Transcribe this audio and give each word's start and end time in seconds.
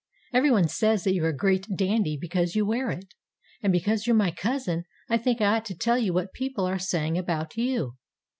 Everybody 0.33 0.67
says 0.67 1.03
that 1.03 1.13
you're 1.13 1.29
a 1.29 1.37
great 1.37 1.67
dandy 1.77 2.17
because 2.19 2.55
you 2.55 2.65
wear 2.65 2.89
it. 2.89 3.13
And 3.61 3.79
since 3.79 4.07
you're 4.07 4.15
my 4.15 4.31
cousin, 4.31 4.85
I 5.09 5.19
think 5.19 5.41
I 5.41 5.57
ought 5.57 5.65
to 5.65 5.77
tell 5.77 5.99
you 5.99 6.11
what 6.11 6.33
people 6.33 6.65
are 6.65 6.79
saying 6.79 7.19
about 7.19 7.55
you." 7.55 7.97